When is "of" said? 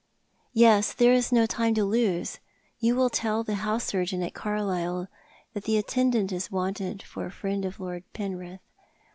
7.65-7.79